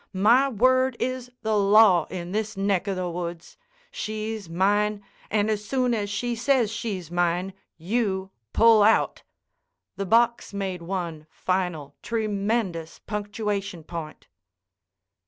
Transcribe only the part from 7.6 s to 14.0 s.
you pull out." The box made one final, tremendous punctuation